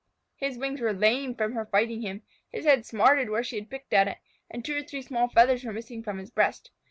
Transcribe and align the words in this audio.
His 0.35 0.57
wings 0.57 0.81
were 0.81 0.93
lame 0.93 1.35
from 1.35 1.53
her 1.53 1.63
fighting 1.67 2.01
him, 2.01 2.23
his 2.49 2.65
head 2.65 2.87
smarted 2.87 3.29
where 3.29 3.43
she 3.43 3.57
had 3.57 3.69
picked 3.69 3.93
at 3.93 4.07
it, 4.07 4.17
and 4.49 4.65
two 4.65 4.75
or 4.77 4.81
three 4.81 5.03
small 5.03 5.27
feathers 5.29 5.63
were 5.63 5.73
missing 5.73 6.01
from 6.01 6.17
his 6.17 6.31
breast. 6.31 6.71